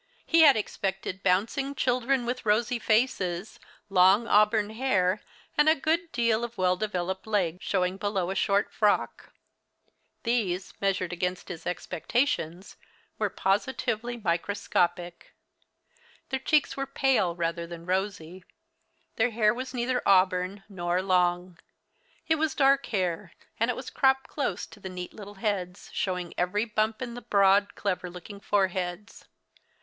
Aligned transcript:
He 0.25 0.41
had 0.41 0.57
expected 0.57 1.21
bouncing 1.21 1.75
children 1.75 2.25
with 2.25 2.43
rosy 2.43 2.79
faces, 2.79 3.59
long 3.87 4.27
auburn 4.27 4.71
hair, 4.71 5.21
and 5.55 5.69
a 5.69 5.75
good 5.75 6.11
deal 6.11 6.43
of 6.43 6.57
well 6.57 6.75
developed 6.75 7.27
leg 7.27 7.59
showing 7.61 7.97
beneath 7.97 8.29
a 8.29 8.33
short 8.33 8.73
frock. 8.73 9.31
These, 10.23 10.73
measured 10.81 11.13
against 11.13 11.49
his 11.49 11.67
expectations, 11.67 12.77
were 13.19 13.29
positively 13.29 14.17
microscopic. 14.17 15.35
Their 16.29 16.39
cheeks 16.39 16.75
were 16.75 16.87
pale 16.87 17.35
rather 17.35 17.67
than 17.67 17.85
rosy. 17.85 18.43
Their 19.17 19.29
hair 19.29 19.53
was 19.53 19.71
neither 19.71 20.01
auburn 20.07 20.63
nor 20.67 21.03
long. 21.03 21.59
It 22.27 22.37
was 22.39 22.55
dark 22.55 22.87
hair, 22.87 23.33
and 23.59 23.69
it 23.69 23.75
was 23.75 23.91
cropped 23.91 24.27
close 24.27 24.65
to 24.65 24.79
the 24.79 24.89
neat 24.89 25.13
little 25.13 25.35
heads, 25.35 25.91
showing 25.93 26.33
every 26.39 26.65
bump 26.65 27.03
in 27.03 27.13
the 27.13 27.21
broad, 27.21 27.75
clever 27.75 28.09
looking 28.09 28.39
foreheads. 28.39 29.25